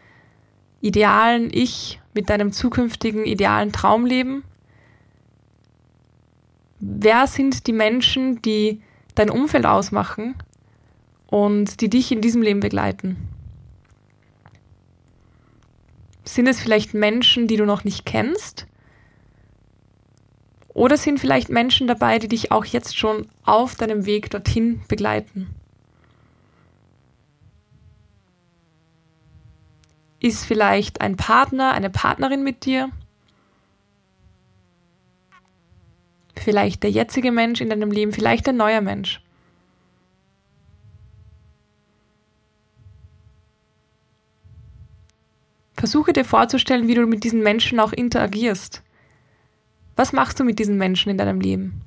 idealen 0.81 1.49
Ich, 1.53 2.01
mit 2.13 2.29
deinem 2.29 2.51
zukünftigen 2.51 3.25
idealen 3.25 3.71
Traumleben? 3.71 4.43
Wer 6.81 7.29
sind 7.29 7.69
die 7.69 7.73
Menschen, 7.73 8.43
die 8.43 8.83
dein 9.15 9.31
Umfeld 9.31 9.65
ausmachen 9.65 10.35
und 11.29 11.81
die 11.81 11.89
dich 11.89 12.11
in 12.11 12.21
diesem 12.21 12.43
Leben 12.43 12.59
begleiten? 12.59 13.30
Sind 16.31 16.47
es 16.47 16.61
vielleicht 16.61 16.95
Menschen, 16.95 17.49
die 17.49 17.57
du 17.57 17.65
noch 17.65 17.83
nicht 17.83 18.07
kennst? 18.07 18.69
Oder 20.69 20.97
sind 20.97 21.19
vielleicht 21.19 21.49
Menschen 21.49 21.89
dabei, 21.89 22.21
die 22.21 22.29
dich 22.29 22.53
auch 22.53 22.65
jetzt 22.65 22.97
schon 22.97 23.27
auf 23.43 23.75
deinem 23.75 24.07
Weg 24.07 24.31
dorthin 24.31 24.81
begleiten? 24.87 25.53
Ist 30.21 30.45
vielleicht 30.45 31.01
ein 31.01 31.17
Partner, 31.17 31.73
eine 31.73 31.91
Partnerin 31.91 32.45
mit 32.45 32.65
dir? 32.65 32.91
Vielleicht 36.37 36.85
der 36.85 36.93
jetzige 36.93 37.33
Mensch 37.33 37.61
in 37.61 37.71
deinem 37.71 37.91
Leben, 37.91 38.13
vielleicht 38.13 38.49
ein 38.49 38.57
neuer 38.57 38.83
Mensch. 38.83 39.21
Versuche 45.81 46.13
dir 46.13 46.27
vorzustellen, 46.27 46.89
wie 46.89 46.95
du 46.95 47.07
mit 47.07 47.25
diesen 47.25 47.43
Menschen 47.43 47.81
auch 47.81 47.95
interagierst. 47.95 48.83
Was 49.97 50.13
machst 50.13 50.39
du 50.39 50.45
mit 50.45 50.59
diesen 50.59 50.77
Menschen 50.77 51.09
in 51.09 51.17
deinem 51.17 51.41
Leben? 51.41 51.81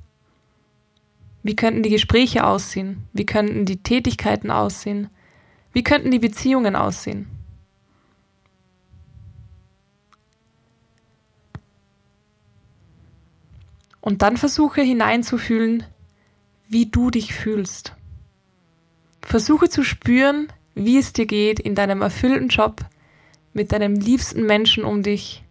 Wie 1.44 1.54
könnten 1.54 1.84
die 1.84 1.90
Gespräche 1.90 2.44
aussehen? 2.44 3.04
Wie 3.12 3.24
könnten 3.24 3.66
die 3.66 3.84
Tätigkeiten 3.84 4.50
aussehen? 4.50 5.10
Wie 5.72 5.84
könnten 5.84 6.10
die 6.10 6.18
Beziehungen 6.18 6.74
aussehen? 6.74 7.28
Und 14.00 14.22
dann 14.22 14.36
versuche 14.36 14.82
hineinzufühlen, 14.82 15.84
wie 16.66 16.86
du 16.86 17.12
dich 17.12 17.32
fühlst. 17.32 17.94
Versuche 19.22 19.68
zu 19.68 19.84
spüren, 19.84 20.48
wie 20.74 20.98
es 20.98 21.12
dir 21.12 21.26
geht 21.26 21.60
in 21.60 21.76
deinem 21.76 22.02
erfüllten 22.02 22.48
Job, 22.48 22.84
mit 23.54 23.72
deinem 23.72 23.94
liebsten 23.94 24.44
Menschen 24.44 24.84
um 24.84 25.02
dich, 25.02 25.42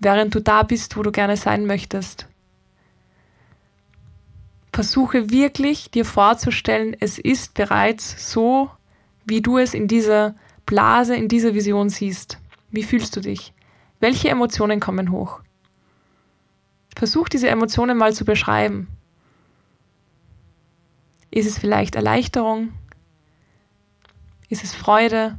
während 0.00 0.34
du 0.34 0.40
da 0.40 0.62
bist, 0.62 0.96
wo 0.96 1.02
du 1.02 1.12
gerne 1.12 1.36
sein 1.36 1.66
möchtest. 1.66 2.26
Versuche 4.72 5.30
wirklich 5.30 5.90
dir 5.92 6.04
vorzustellen, 6.04 6.96
es 6.98 7.18
ist 7.18 7.54
bereits 7.54 8.32
so, 8.32 8.70
wie 9.24 9.40
du 9.40 9.58
es 9.58 9.72
in 9.72 9.86
dieser 9.86 10.34
Blase, 10.66 11.14
in 11.14 11.28
dieser 11.28 11.54
Vision 11.54 11.90
siehst. 11.90 12.38
Wie 12.70 12.82
fühlst 12.82 13.14
du 13.14 13.20
dich? 13.20 13.52
Welche 14.00 14.30
Emotionen 14.30 14.80
kommen 14.80 15.12
hoch? 15.12 15.40
Versuch 16.96 17.28
diese 17.28 17.48
Emotionen 17.48 17.96
mal 17.96 18.12
zu 18.12 18.24
beschreiben. 18.24 18.88
Ist 21.30 21.46
es 21.46 21.58
vielleicht 21.58 21.94
Erleichterung? 21.94 22.72
Ist 24.48 24.64
es 24.64 24.74
Freude? 24.74 25.36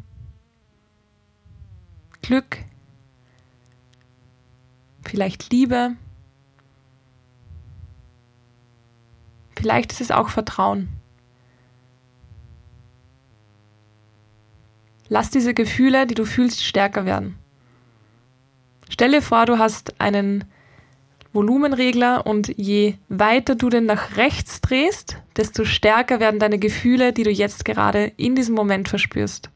Glück, 2.25 2.57
vielleicht 5.03 5.51
Liebe, 5.51 5.91
vielleicht 9.55 9.91
ist 9.91 10.01
es 10.01 10.09
auch 10.09 10.29
Vertrauen. 10.29 10.89
Lass 15.07 15.29
diese 15.29 15.53
Gefühle, 15.53 16.07
die 16.07 16.15
du 16.15 16.25
fühlst, 16.25 16.65
stärker 16.65 17.05
werden. 17.05 17.37
Stell 18.89 19.11
dir 19.11 19.21
vor, 19.21 19.45
du 19.45 19.59
hast 19.59 20.01
einen 20.01 20.45
Volumenregler 21.31 22.25
und 22.25 22.57
je 22.57 22.95
weiter 23.07 23.53
du 23.53 23.69
den 23.69 23.85
nach 23.85 24.17
rechts 24.17 24.61
drehst, 24.61 25.17
desto 25.37 25.63
stärker 25.63 26.19
werden 26.19 26.39
deine 26.39 26.57
Gefühle, 26.57 27.13
die 27.13 27.23
du 27.23 27.29
jetzt 27.29 27.65
gerade 27.65 28.05
in 28.17 28.33
diesem 28.33 28.55
Moment 28.55 28.89
verspürst. 28.89 29.51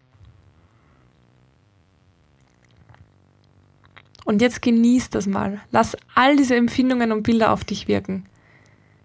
Und 4.30 4.44
jetzt 4.44 4.62
genieß 4.62 5.10
das 5.10 5.26
mal. 5.26 5.60
Lass 5.72 5.98
all 6.14 6.38
diese 6.38 6.56
Empfindungen 6.56 7.12
und 7.12 7.24
Bilder 7.24 7.52
auf 7.52 7.64
dich 7.64 7.88
wirken. 7.88 8.28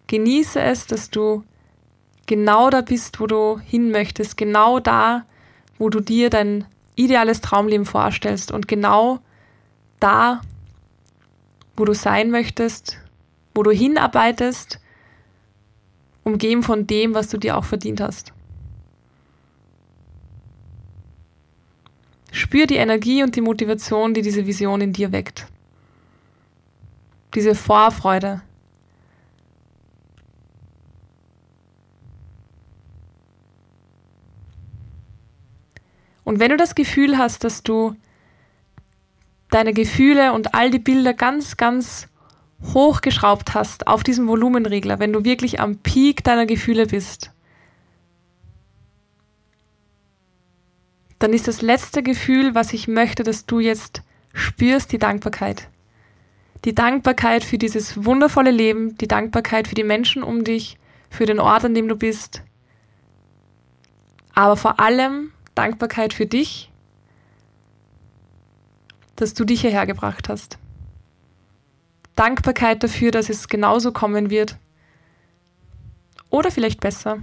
Genieße 0.06 0.60
es, 0.60 0.86
dass 0.86 1.08
du 1.08 1.44
genau 2.26 2.68
da 2.68 2.82
bist, 2.82 3.20
wo 3.20 3.26
du 3.26 3.58
hin 3.58 3.90
möchtest, 3.90 4.36
genau 4.36 4.80
da, 4.80 5.24
wo 5.78 5.88
du 5.88 6.00
dir 6.00 6.28
dein 6.28 6.66
ideales 6.94 7.40
Traumleben 7.40 7.86
vorstellst 7.86 8.52
und 8.52 8.68
genau 8.68 9.18
da, 9.98 10.42
wo 11.74 11.86
du 11.86 11.94
sein 11.94 12.30
möchtest, 12.30 12.98
wo 13.54 13.62
du 13.62 13.70
hinarbeitest, 13.70 14.78
umgeben 16.22 16.62
von 16.62 16.86
dem, 16.86 17.14
was 17.14 17.28
du 17.28 17.38
dir 17.38 17.56
auch 17.56 17.64
verdient 17.64 18.02
hast. 18.02 18.34
Spür 22.34 22.66
die 22.66 22.76
Energie 22.76 23.22
und 23.22 23.36
die 23.36 23.40
Motivation, 23.40 24.12
die 24.12 24.20
diese 24.20 24.44
Vision 24.44 24.80
in 24.80 24.92
dir 24.92 25.12
weckt. 25.12 25.46
Diese 27.32 27.54
Vorfreude. 27.54 28.42
Und 36.24 36.40
wenn 36.40 36.50
du 36.50 36.56
das 36.56 36.74
Gefühl 36.74 37.18
hast, 37.18 37.44
dass 37.44 37.62
du 37.62 37.94
deine 39.50 39.72
Gefühle 39.72 40.32
und 40.32 40.54
all 40.54 40.72
die 40.72 40.80
Bilder 40.80 41.14
ganz, 41.14 41.56
ganz 41.56 42.08
hochgeschraubt 42.72 43.54
hast 43.54 43.86
auf 43.86 44.02
diesem 44.02 44.26
Volumenregler, 44.26 44.98
wenn 44.98 45.12
du 45.12 45.24
wirklich 45.24 45.60
am 45.60 45.76
Peak 45.76 46.24
deiner 46.24 46.46
Gefühle 46.46 46.86
bist, 46.86 47.30
dann 51.24 51.32
ist 51.32 51.48
das 51.48 51.62
letzte 51.62 52.02
Gefühl, 52.02 52.54
was 52.54 52.74
ich 52.74 52.86
möchte, 52.86 53.22
dass 53.22 53.46
du 53.46 53.58
jetzt 53.58 54.02
spürst, 54.34 54.92
die 54.92 54.98
Dankbarkeit. 54.98 55.68
Die 56.66 56.74
Dankbarkeit 56.74 57.44
für 57.44 57.56
dieses 57.56 58.04
wundervolle 58.04 58.50
Leben, 58.50 58.98
die 58.98 59.08
Dankbarkeit 59.08 59.66
für 59.66 59.74
die 59.74 59.84
Menschen 59.84 60.22
um 60.22 60.44
dich, 60.44 60.76
für 61.08 61.24
den 61.24 61.40
Ort, 61.40 61.64
an 61.64 61.72
dem 61.72 61.88
du 61.88 61.96
bist. 61.96 62.42
Aber 64.34 64.58
vor 64.58 64.78
allem 64.80 65.32
Dankbarkeit 65.54 66.12
für 66.12 66.26
dich, 66.26 66.70
dass 69.16 69.32
du 69.32 69.46
dich 69.46 69.62
hierher 69.62 69.86
gebracht 69.86 70.28
hast. 70.28 70.58
Dankbarkeit 72.16 72.82
dafür, 72.82 73.12
dass 73.12 73.30
es 73.30 73.48
genauso 73.48 73.92
kommen 73.92 74.28
wird. 74.28 74.58
Oder 76.28 76.50
vielleicht 76.50 76.80
besser 76.80 77.16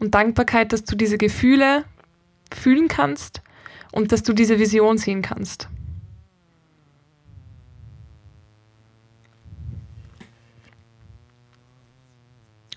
und 0.00 0.14
Dankbarkeit, 0.14 0.72
dass 0.72 0.84
du 0.84 0.96
diese 0.96 1.18
Gefühle 1.18 1.84
fühlen 2.52 2.88
kannst 2.88 3.42
und 3.92 4.10
dass 4.10 4.22
du 4.22 4.32
diese 4.32 4.58
Vision 4.58 4.98
sehen 4.98 5.22
kannst. 5.22 5.68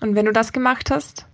Und 0.00 0.14
wenn 0.14 0.26
du 0.26 0.32
das 0.32 0.52
gemacht 0.52 0.90
hast, 0.90 1.26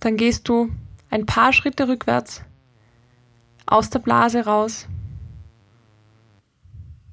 dann 0.00 0.16
gehst 0.16 0.48
du 0.48 0.70
ein 1.10 1.26
paar 1.26 1.52
Schritte 1.52 1.88
rückwärts 1.88 2.42
aus 3.66 3.90
der 3.90 4.00
Blase 4.00 4.44
raus, 4.44 4.88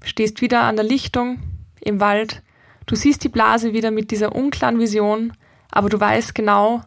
stehst 0.03 0.41
wieder 0.41 0.63
an 0.63 0.75
der 0.75 0.85
Lichtung 0.85 1.39
im 1.81 2.00
Wald, 2.00 2.41
du 2.88 2.95
siehst 2.95 3.23
die 3.23 3.29
Blase 3.29 3.73
wieder 3.73 3.91
mit 3.91 4.12
dieser 4.12 4.35
unklaren 4.35 4.79
Vision, 4.79 5.33
aber 5.73 5.89
du 5.89 5.99
weißt 5.99 6.35
genau, 6.35 6.81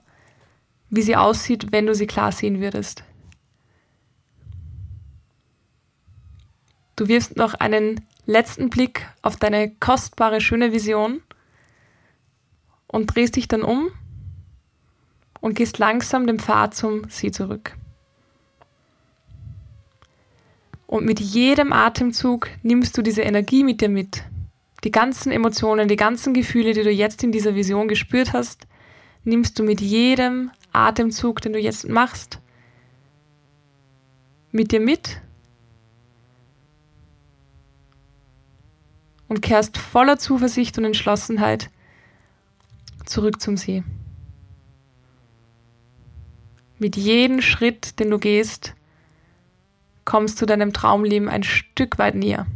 wie 0.91 1.03
sie 1.03 1.17
aussieht, 1.17 1.73
wenn 1.73 1.87
du 1.87 1.95
sie 1.95 2.07
klar 2.07 2.31
sehen 2.31 2.61
würdest. 2.61 3.03
Du 6.95 7.09
wirfst 7.09 7.37
noch 7.37 7.55
einen 7.55 8.07
letzten 8.25 8.71
Blick 8.71 9.07
auf 9.23 9.37
deine 9.37 9.71
kostbare, 9.75 10.41
schöne 10.41 10.73
Vision 10.73 11.21
und 12.87 13.07
drehst 13.09 13.35
dich 13.35 13.49
dann 13.49 13.63
um 13.63 13.89
und 15.41 15.55
gehst 15.55 15.79
langsam 15.79 16.27
den 16.27 16.39
Pfad 16.39 16.75
zum 16.77 17.11
See 17.11 17.33
zurück. 17.33 17.77
Und 20.87 21.05
mit 21.05 21.19
jedem 21.19 21.73
Atemzug 21.73 22.49
nimmst 22.63 22.97
du 22.97 23.03
diese 23.03 23.23
Energie 23.23 23.65
mit 23.65 23.81
dir 23.81 23.89
mit. 23.89 24.23
Die 24.85 24.93
ganzen 24.93 25.33
Emotionen, 25.33 25.89
die 25.89 25.97
ganzen 25.97 26.33
Gefühle, 26.33 26.73
die 26.73 26.85
du 26.85 26.93
jetzt 26.93 27.25
in 27.25 27.33
dieser 27.33 27.57
Vision 27.57 27.89
gespürt 27.89 28.33
hast, 28.33 28.69
nimmst 29.27 29.59
du 29.59 29.63
mit 29.63 29.81
jedem 29.81 30.51
Atemzug, 30.73 31.41
den 31.41 31.53
du 31.53 31.59
jetzt 31.59 31.89
machst, 31.89 32.41
mit 34.53 34.73
dir 34.73 34.81
mit 34.81 35.21
und 39.29 39.43
kehrst 39.43 39.77
voller 39.77 40.19
Zuversicht 40.19 40.79
und 40.79 40.85
Entschlossenheit 40.85 41.71
zurück 43.05 43.41
zum 43.41 43.57
See. 43.57 43.83
Mit 46.79 46.97
jedem 46.97 47.41
Schritt, 47.41 47.99
den 47.99 48.11
du 48.11 48.19
gehst, 48.19 48.75
kommst 50.05 50.41
du 50.41 50.47
deinem 50.47 50.73
Traumleben 50.73 51.29
ein 51.29 51.43
Stück 51.43 51.99
weit 51.99 52.15
näher. 52.15 52.47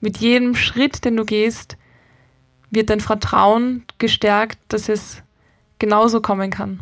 Mit 0.00 0.18
jedem 0.18 0.54
Schritt, 0.56 1.04
den 1.04 1.16
du 1.16 1.24
gehst, 1.24 1.76
wird 2.70 2.90
dein 2.90 3.00
Vertrauen 3.00 3.84
gestärkt, 3.98 4.58
dass 4.68 4.88
es 4.88 5.22
genauso 5.80 6.20
kommen 6.20 6.50
kann. 6.50 6.78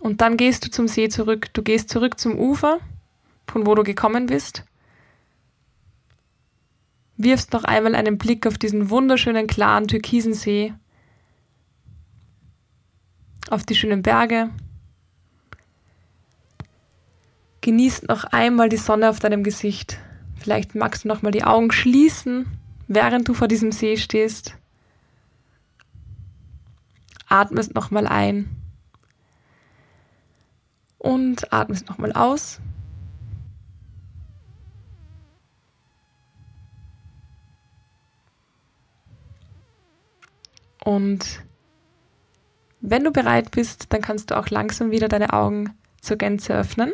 Und 0.00 0.20
dann 0.20 0.36
gehst 0.36 0.66
du 0.66 0.70
zum 0.70 0.88
See 0.88 1.08
zurück. 1.08 1.54
Du 1.54 1.62
gehst 1.62 1.88
zurück 1.88 2.18
zum 2.18 2.36
Ufer, 2.36 2.80
von 3.46 3.66
wo 3.66 3.74
du 3.74 3.84
gekommen 3.84 4.26
bist. 4.26 4.64
Wirfst 7.16 7.52
noch 7.52 7.62
einmal 7.62 7.94
einen 7.94 8.18
Blick 8.18 8.46
auf 8.46 8.58
diesen 8.58 8.90
wunderschönen, 8.90 9.46
klaren, 9.46 9.86
türkisen 9.86 10.34
See. 10.34 10.74
Auf 13.48 13.62
die 13.64 13.76
schönen 13.76 14.02
Berge. 14.02 14.50
Genießt 17.60 18.08
noch 18.08 18.24
einmal 18.24 18.68
die 18.68 18.76
Sonne 18.76 19.08
auf 19.08 19.20
deinem 19.20 19.44
Gesicht. 19.44 20.00
Vielleicht 20.34 20.74
magst 20.74 21.04
du 21.04 21.08
noch 21.08 21.22
mal 21.22 21.30
die 21.30 21.44
Augen 21.44 21.70
schließen, 21.70 22.46
während 22.94 23.28
du 23.28 23.34
vor 23.34 23.48
diesem 23.48 23.72
See 23.72 23.96
stehst. 23.96 24.56
Atmest 27.28 27.74
noch 27.74 27.90
mal 27.90 28.06
ein 28.06 28.54
und 30.98 31.52
atmest 31.52 31.88
nochmal 31.88 32.12
aus. 32.12 32.60
Und 40.84 41.42
wenn 42.80 43.04
du 43.04 43.12
bereit 43.12 43.52
bist, 43.52 43.86
dann 43.92 44.02
kannst 44.02 44.30
du 44.30 44.36
auch 44.36 44.48
langsam 44.50 44.90
wieder 44.90 45.08
deine 45.08 45.32
Augen 45.32 45.76
zur 46.00 46.16
Gänze 46.16 46.54
öffnen 46.54 46.92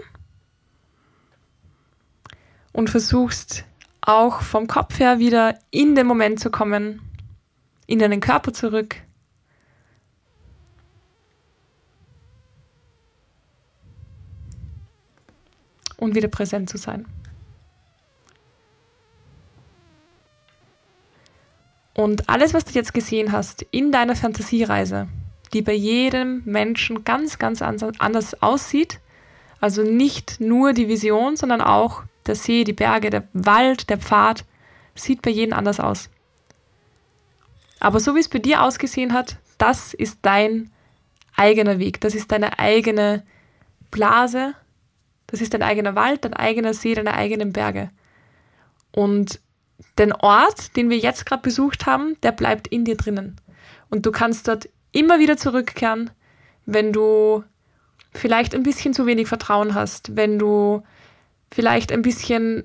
und 2.72 2.90
versuchst 2.90 3.64
auch 4.09 4.40
vom 4.40 4.66
Kopf 4.66 4.99
her 4.99 5.18
wieder 5.18 5.59
in 5.71 5.94
den 5.94 6.07
Moment 6.07 6.40
zu 6.40 6.51
kommen, 6.51 7.03
in 7.87 7.99
deinen 7.99 8.21
Körper 8.21 8.53
zurück. 8.53 8.97
und 16.01 16.14
wieder 16.14 16.29
präsent 16.29 16.71
zu 16.71 16.79
sein. 16.79 17.07
Und 21.92 22.29
alles, 22.29 22.55
was 22.55 22.64
du 22.66 22.75
jetzt 22.75 22.94
gesehen 22.94 23.33
hast 23.33 23.66
in 23.73 23.90
deiner 23.90 24.14
Fantasiereise, 24.14 25.09
die 25.53 25.61
bei 25.61 25.73
jedem 25.73 26.42
Menschen 26.44 27.03
ganz, 27.03 27.40
ganz 27.40 27.62
anders 27.62 28.40
aussieht, 28.40 29.01
also 29.61 29.83
nicht 29.83 30.40
nur 30.40 30.73
die 30.73 30.87
Vision, 30.87 31.35
sondern 31.35 31.61
auch 31.61 32.05
der 32.28 32.34
See, 32.34 32.64
die 32.64 32.72
Berge, 32.72 33.10
der 33.10 33.28
Wald, 33.32 33.90
der 33.90 33.98
Pfad, 33.98 34.44
sieht 34.94 35.22
bei 35.22 35.30
jedem 35.30 35.54
anders 35.54 35.80
aus. 35.80 36.10
Aber 37.80 38.00
so 38.00 38.14
wie 38.14 38.20
es 38.20 38.28
bei 38.28 38.38
dir 38.38 38.62
ausgesehen 38.62 39.12
hat, 39.12 39.36
das 39.56 39.94
ist 39.94 40.18
dein 40.22 40.70
eigener 41.36 41.78
Weg, 41.78 42.00
das 42.00 42.14
ist 42.14 42.32
deine 42.32 42.58
eigene 42.58 43.22
Blase, 43.90 44.54
das 45.26 45.40
ist 45.40 45.54
dein 45.54 45.62
eigener 45.62 45.94
Wald, 45.94 46.24
dein 46.24 46.34
eigener 46.34 46.74
See, 46.74 46.94
deine 46.94 47.14
eigenen 47.14 47.52
Berge. 47.52 47.90
Und 48.92 49.40
den 49.98 50.12
Ort, 50.12 50.76
den 50.76 50.90
wir 50.90 50.98
jetzt 50.98 51.26
gerade 51.26 51.42
besucht 51.42 51.86
haben, 51.86 52.16
der 52.22 52.32
bleibt 52.32 52.66
in 52.68 52.84
dir 52.84 52.96
drinnen. 52.96 53.36
Und 53.90 54.06
du 54.06 54.12
kannst 54.12 54.48
dort 54.48 54.68
immer 54.92 55.18
wieder 55.18 55.36
zurückkehren, 55.36 56.10
wenn 56.66 56.92
du 56.92 57.44
vielleicht 58.12 58.54
ein 58.54 58.62
bisschen 58.62 58.94
zu 58.94 59.06
wenig 59.06 59.28
Vertrauen 59.28 59.74
hast, 59.74 60.16
wenn 60.16 60.38
du 60.38 60.82
vielleicht 61.52 61.92
ein 61.92 62.02
bisschen 62.02 62.64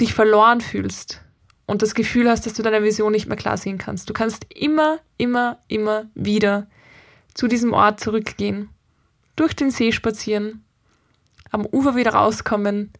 dich 0.00 0.14
verloren 0.14 0.60
fühlst 0.60 1.22
und 1.66 1.82
das 1.82 1.94
Gefühl 1.94 2.28
hast, 2.28 2.46
dass 2.46 2.54
du 2.54 2.62
deine 2.62 2.82
Vision 2.82 3.12
nicht 3.12 3.26
mehr 3.26 3.36
klar 3.36 3.56
sehen 3.56 3.78
kannst. 3.78 4.08
Du 4.08 4.12
kannst 4.12 4.46
immer, 4.54 4.98
immer, 5.18 5.58
immer 5.68 6.06
wieder 6.14 6.66
zu 7.34 7.46
diesem 7.46 7.72
Ort 7.72 8.00
zurückgehen, 8.00 8.70
durch 9.36 9.54
den 9.54 9.70
See 9.70 9.92
spazieren 9.92 10.64
am 11.50 11.66
Ufer 11.66 11.96
wieder 11.96 12.14
rauskommen 12.14 12.92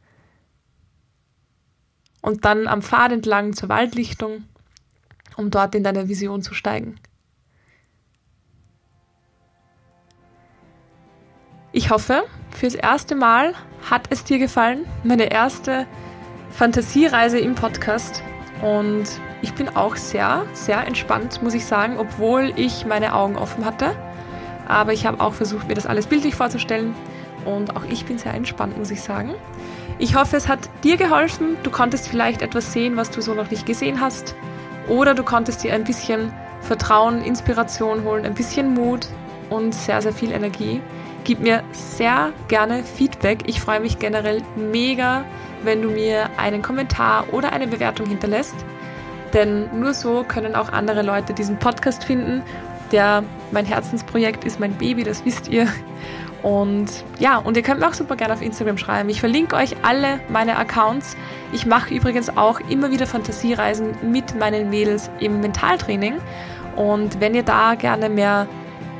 und 2.22 2.44
dann 2.44 2.66
am 2.66 2.82
Pfad 2.82 3.12
entlang 3.12 3.52
zur 3.54 3.68
Waldlichtung, 3.68 4.44
um 5.36 5.50
dort 5.50 5.74
in 5.74 5.84
deine 5.84 6.08
Vision 6.08 6.42
zu 6.42 6.54
steigen. 6.54 6.96
Ich 11.72 11.90
hoffe, 11.90 12.24
fürs 12.50 12.74
erste 12.74 13.14
Mal 13.14 13.54
hat 13.88 14.08
es 14.10 14.24
dir 14.24 14.40
gefallen, 14.40 14.86
meine 15.04 15.30
erste 15.30 15.86
Fantasiereise 16.50 17.38
im 17.38 17.54
Podcast. 17.54 18.24
Und 18.60 19.04
ich 19.40 19.54
bin 19.54 19.68
auch 19.76 19.94
sehr, 19.94 20.46
sehr 20.52 20.84
entspannt, 20.84 21.44
muss 21.44 21.54
ich 21.54 21.64
sagen, 21.64 21.96
obwohl 21.96 22.52
ich 22.56 22.86
meine 22.86 23.14
Augen 23.14 23.36
offen 23.36 23.64
hatte. 23.64 23.94
Aber 24.66 24.92
ich 24.92 25.06
habe 25.06 25.20
auch 25.20 25.32
versucht, 25.32 25.68
mir 25.68 25.74
das 25.74 25.86
alles 25.86 26.08
bildlich 26.08 26.34
vorzustellen 26.34 26.92
und 27.44 27.76
auch 27.76 27.84
ich 27.84 28.04
bin 28.04 28.18
sehr 28.18 28.34
entspannt, 28.34 28.76
muss 28.76 28.90
ich 28.90 29.00
sagen. 29.00 29.34
Ich 30.00 30.16
hoffe, 30.16 30.36
es 30.36 30.48
hat 30.48 30.68
dir 30.82 30.96
geholfen. 30.96 31.56
Du 31.62 31.70
konntest 31.70 32.08
vielleicht 32.08 32.42
etwas 32.42 32.72
sehen, 32.72 32.96
was 32.96 33.10
du 33.10 33.22
so 33.22 33.32
noch 33.32 33.48
nicht 33.48 33.64
gesehen 33.64 34.00
hast. 34.00 34.34
Oder 34.88 35.14
du 35.14 35.22
konntest 35.22 35.62
dir 35.62 35.72
ein 35.72 35.84
bisschen 35.84 36.32
Vertrauen, 36.62 37.22
Inspiration 37.22 38.02
holen, 38.02 38.24
ein 38.24 38.34
bisschen 38.34 38.74
Mut 38.74 39.06
und 39.50 39.72
sehr, 39.72 40.02
sehr 40.02 40.12
viel 40.12 40.32
Energie. 40.32 40.80
Gib 41.24 41.40
mir 41.40 41.62
sehr 41.72 42.32
gerne 42.48 42.82
Feedback. 42.82 43.40
Ich 43.46 43.60
freue 43.60 43.80
mich 43.80 43.98
generell 43.98 44.42
mega, 44.56 45.24
wenn 45.62 45.82
du 45.82 45.90
mir 45.90 46.30
einen 46.36 46.62
Kommentar 46.62 47.32
oder 47.32 47.52
eine 47.52 47.66
Bewertung 47.66 48.06
hinterlässt. 48.06 48.54
Denn 49.32 49.68
nur 49.78 49.94
so 49.94 50.24
können 50.24 50.54
auch 50.54 50.72
andere 50.72 51.02
Leute 51.02 51.34
diesen 51.34 51.58
Podcast 51.58 52.04
finden. 52.04 52.42
Der 52.90 53.22
mein 53.52 53.66
Herzensprojekt 53.66 54.44
ist 54.44 54.58
mein 54.58 54.72
Baby, 54.74 55.04
das 55.04 55.24
wisst 55.24 55.48
ihr. 55.48 55.68
Und 56.42 57.04
ja, 57.18 57.36
und 57.36 57.56
ihr 57.56 57.62
könnt 57.62 57.80
mir 57.80 57.88
auch 57.88 57.94
super 57.94 58.16
gerne 58.16 58.32
auf 58.32 58.42
Instagram 58.42 58.78
schreiben. 58.78 59.08
Ich 59.10 59.20
verlinke 59.20 59.56
euch 59.56 59.76
alle 59.82 60.20
meine 60.30 60.56
Accounts. 60.56 61.16
Ich 61.52 61.66
mache 61.66 61.94
übrigens 61.94 62.34
auch 62.36 62.60
immer 62.60 62.90
wieder 62.90 63.06
Fantasiereisen 63.06 63.94
mit 64.10 64.38
meinen 64.38 64.70
Mädels 64.70 65.10
im 65.20 65.40
Mentaltraining. 65.40 66.14
Und 66.76 67.20
wenn 67.20 67.34
ihr 67.34 67.42
da 67.42 67.74
gerne 67.74 68.08
mehr 68.08 68.46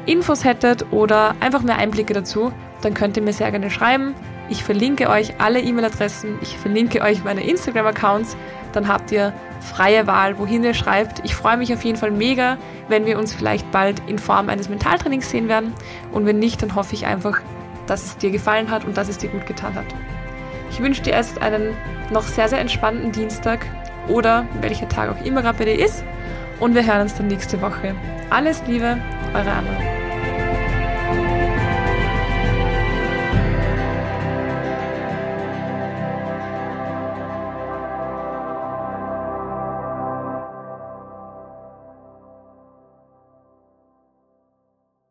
Infos 0.06 0.44
hättet 0.44 0.92
oder 0.92 1.34
einfach 1.40 1.62
mehr 1.62 1.76
Einblicke 1.76 2.14
dazu, 2.14 2.52
dann 2.82 2.94
könnt 2.94 3.16
ihr 3.16 3.22
mir 3.22 3.32
sehr 3.32 3.50
gerne 3.50 3.70
schreiben. 3.70 4.14
Ich 4.48 4.64
verlinke 4.64 5.08
euch 5.08 5.34
alle 5.38 5.60
E-Mail-Adressen, 5.60 6.38
ich 6.42 6.56
verlinke 6.56 7.02
euch 7.02 7.22
meine 7.22 7.44
Instagram-Accounts, 7.44 8.36
dann 8.72 8.88
habt 8.88 9.12
ihr 9.12 9.32
freie 9.60 10.06
Wahl, 10.06 10.38
wohin 10.38 10.64
ihr 10.64 10.74
schreibt. 10.74 11.24
Ich 11.24 11.34
freue 11.34 11.56
mich 11.56 11.72
auf 11.72 11.84
jeden 11.84 11.98
Fall 11.98 12.10
mega, 12.10 12.56
wenn 12.88 13.06
wir 13.06 13.18
uns 13.18 13.32
vielleicht 13.32 13.70
bald 13.70 14.02
in 14.08 14.18
Form 14.18 14.48
eines 14.48 14.68
Mentaltrainings 14.68 15.30
sehen 15.30 15.48
werden. 15.48 15.72
Und 16.12 16.26
wenn 16.26 16.38
nicht, 16.38 16.62
dann 16.62 16.74
hoffe 16.74 16.94
ich 16.94 17.06
einfach, 17.06 17.40
dass 17.86 18.04
es 18.04 18.16
dir 18.16 18.30
gefallen 18.30 18.70
hat 18.70 18.84
und 18.84 18.96
dass 18.96 19.08
es 19.08 19.18
dir 19.18 19.28
gut 19.28 19.46
getan 19.46 19.74
hat. 19.74 19.86
Ich 20.70 20.80
wünsche 20.80 21.02
dir 21.02 21.12
erst 21.12 21.42
einen 21.42 21.76
noch 22.12 22.22
sehr, 22.22 22.48
sehr 22.48 22.60
entspannten 22.60 23.12
Dienstag 23.12 23.66
oder 24.08 24.46
welcher 24.60 24.88
Tag 24.88 25.10
auch 25.10 25.24
immer 25.24 25.42
gerade 25.42 25.58
bei 25.58 25.64
dir 25.64 25.84
ist. 25.84 26.04
Und 26.58 26.74
wir 26.74 26.86
hören 26.86 27.02
uns 27.02 27.14
dann 27.14 27.26
nächste 27.26 27.60
Woche. 27.62 27.94
Alles 28.28 28.62
Liebe, 28.66 28.98
eure 29.34 29.50
Anna. 29.50 29.99